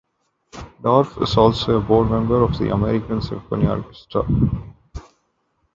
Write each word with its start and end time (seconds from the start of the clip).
Dorf 0.81 1.15
is 1.21 1.37
also 1.37 1.77
a 1.77 1.79
board 1.79 2.09
member 2.09 2.41
of 2.41 2.57
the 2.57 2.73
American 2.73 3.21
Symphony 3.21 3.67
Orchestra. 3.67 4.23